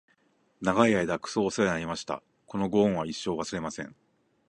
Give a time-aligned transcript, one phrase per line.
[0.61, 2.23] 長い間クソおせわになりました！！！
[2.47, 3.95] このご恩は一生、忘れません！！